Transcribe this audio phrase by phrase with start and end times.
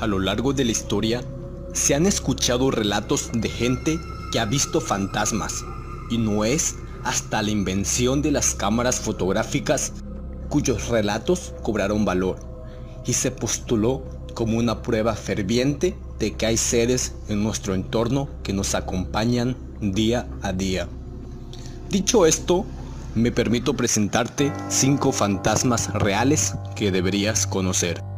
[0.00, 1.22] A lo largo de la historia
[1.74, 4.00] se han escuchado relatos de gente
[4.32, 5.62] que ha visto fantasmas
[6.10, 9.92] y no es hasta la invención de las cámaras fotográficas
[10.48, 12.38] cuyos relatos cobraron valor
[13.06, 18.54] y se postuló como una prueba ferviente de que hay seres en nuestro entorno que
[18.54, 20.88] nos acompañan día a día.
[21.90, 22.64] Dicho esto,
[23.14, 28.09] me permito presentarte cinco fantasmas reales que deberías conocer.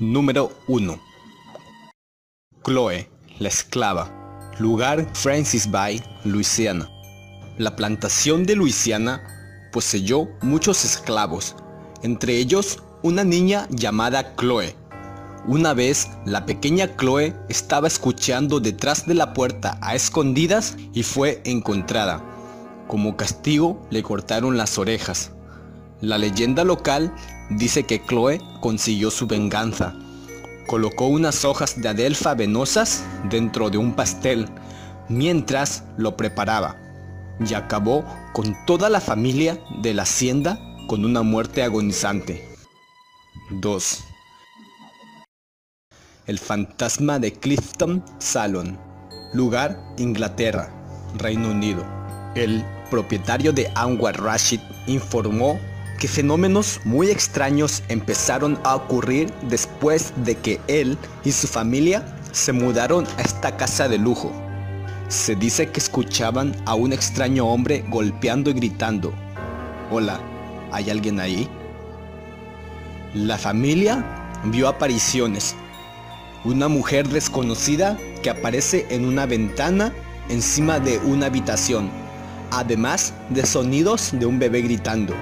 [0.00, 0.96] Número 1.
[2.62, 3.08] Chloe,
[3.40, 4.52] la esclava.
[4.60, 6.88] Lugar Francis Bay, Luisiana.
[7.58, 9.20] La plantación de Luisiana
[9.72, 11.56] poseyó muchos esclavos,
[12.04, 14.76] entre ellos una niña llamada Chloe.
[15.48, 21.42] Una vez, la pequeña Chloe estaba escuchando detrás de la puerta a escondidas y fue
[21.44, 22.22] encontrada.
[22.86, 25.32] Como castigo, le cortaron las orejas.
[26.00, 27.12] La leyenda local
[27.50, 29.94] dice que Chloe consiguió su venganza.
[30.66, 34.48] Colocó unas hojas de adelfa venosas dentro de un pastel
[35.08, 36.76] mientras lo preparaba
[37.40, 42.44] y acabó con toda la familia de la hacienda con una muerte agonizante.
[43.50, 44.04] 2.
[46.26, 48.78] El fantasma de Clifton Salon.
[49.32, 50.70] Lugar Inglaterra,
[51.16, 51.84] Reino Unido.
[52.34, 55.58] El propietario de Anwar Rashid informó
[55.98, 62.52] que fenómenos muy extraños empezaron a ocurrir después de que él y su familia se
[62.52, 64.32] mudaron a esta casa de lujo.
[65.08, 69.12] Se dice que escuchaban a un extraño hombre golpeando y gritando,
[69.90, 70.20] Hola,
[70.70, 71.48] ¿hay alguien ahí?
[73.14, 74.04] La familia
[74.44, 75.56] vio apariciones.
[76.44, 79.92] Una mujer desconocida que aparece en una ventana
[80.28, 81.90] encima de una habitación,
[82.52, 85.14] además de sonidos de un bebé gritando.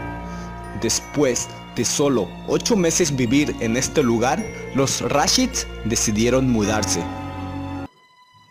[0.80, 7.02] Después de solo 8 meses vivir en este lugar, los Rashids decidieron mudarse.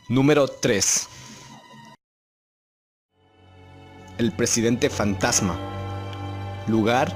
[0.09, 1.07] Número 3.
[4.17, 5.55] El presidente fantasma.
[6.67, 7.13] Lugar,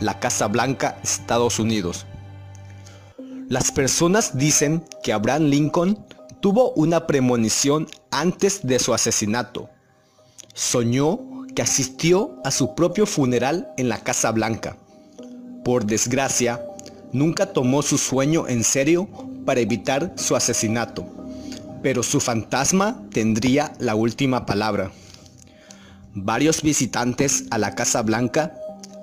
[0.00, 2.06] la Casa Blanca, Estados Unidos.
[3.48, 6.06] Las personas dicen que Abraham Lincoln
[6.40, 9.68] tuvo una premonición antes de su asesinato.
[10.54, 11.18] Soñó
[11.54, 14.76] que asistió a su propio funeral en la Casa Blanca.
[15.64, 16.60] Por desgracia,
[17.12, 19.08] nunca tomó su sueño en serio
[19.44, 21.06] para evitar su asesinato,
[21.82, 24.90] pero su fantasma tendría la última palabra.
[26.14, 28.54] Varios visitantes a la Casa Blanca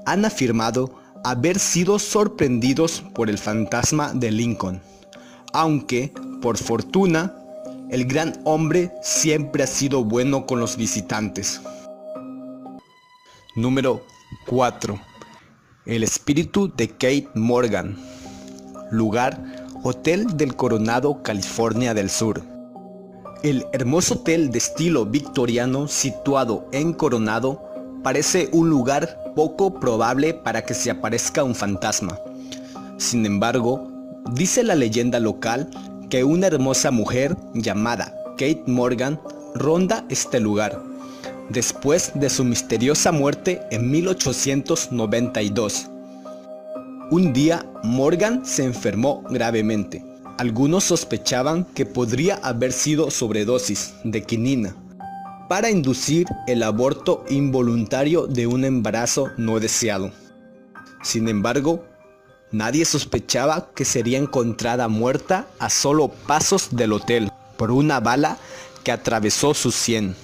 [0.05, 4.81] han afirmado haber sido sorprendidos por el fantasma de Lincoln,
[5.53, 7.35] aunque, por fortuna,
[7.89, 11.61] el gran hombre siempre ha sido bueno con los visitantes.
[13.55, 14.05] Número
[14.45, 14.99] 4.
[15.87, 17.97] El espíritu de Kate Morgan.
[18.91, 19.41] Lugar,
[19.81, 22.43] Hotel del Coronado, California del Sur.
[23.41, 27.59] El hermoso hotel de estilo victoriano situado en Coronado
[28.03, 32.19] parece un lugar poco probable para que se aparezca un fantasma.
[32.97, 33.87] Sin embargo,
[34.31, 35.71] dice la leyenda local
[36.11, 39.19] que una hermosa mujer llamada Kate Morgan
[39.55, 40.79] ronda este lugar,
[41.49, 45.87] después de su misteriosa muerte en 1892.
[47.11, 50.05] Un día Morgan se enfermó gravemente.
[50.37, 54.75] Algunos sospechaban que podría haber sido sobredosis de quinina
[55.49, 60.11] para inducir el aborto involuntario de un embarazo no deseado.
[61.01, 61.83] Sin embargo,
[62.51, 68.37] nadie sospechaba que sería encontrada muerta a solo pasos del hotel por una bala
[68.83, 70.15] que atravesó su sien.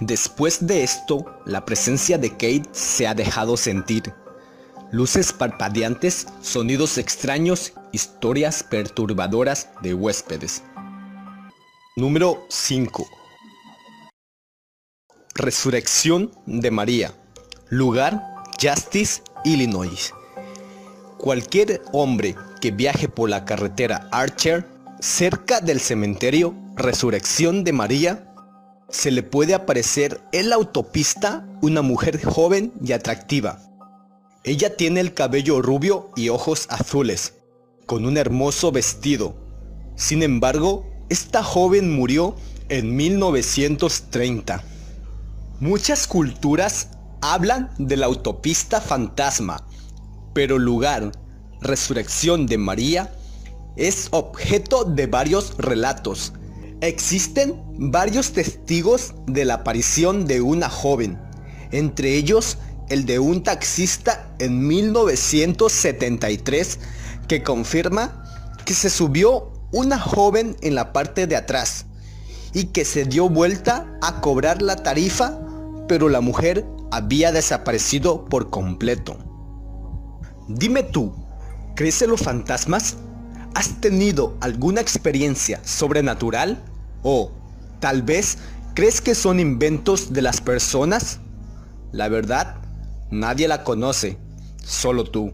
[0.00, 4.14] Después de esto, la presencia de Kate se ha dejado sentir.
[4.92, 10.62] Luces parpadeantes, sonidos extraños, historias perturbadoras de huéspedes.
[11.96, 13.06] Número 5.
[15.34, 17.12] Resurrección de María.
[17.68, 18.24] Lugar,
[18.60, 20.14] Justice, Illinois.
[21.18, 24.66] Cualquier hombre que viaje por la carretera Archer,
[25.00, 28.29] cerca del cementerio Resurrección de María,
[28.90, 33.62] se le puede aparecer en la autopista una mujer joven y atractiva.
[34.42, 37.34] Ella tiene el cabello rubio y ojos azules,
[37.86, 39.34] con un hermoso vestido.
[39.96, 42.34] Sin embargo, esta joven murió
[42.68, 44.62] en 1930.
[45.60, 46.88] Muchas culturas
[47.20, 49.66] hablan de la autopista fantasma,
[50.32, 51.12] pero lugar,
[51.60, 53.12] resurrección de María,
[53.76, 56.32] es objeto de varios relatos.
[56.82, 61.18] Existen varios testigos de la aparición de una joven,
[61.72, 62.56] entre ellos
[62.88, 66.78] el de un taxista en 1973
[67.28, 68.24] que confirma
[68.64, 71.84] que se subió una joven en la parte de atrás
[72.54, 75.38] y que se dio vuelta a cobrar la tarifa,
[75.86, 79.18] pero la mujer había desaparecido por completo.
[80.48, 81.12] Dime tú,
[81.76, 82.96] ¿crees en los fantasmas?
[83.54, 86.64] ¿Has tenido alguna experiencia sobrenatural?
[87.02, 87.32] ¿O
[87.80, 88.38] tal vez
[88.74, 91.20] crees que son inventos de las personas?
[91.92, 92.56] La verdad,
[93.10, 94.18] nadie la conoce,
[94.64, 95.32] solo tú.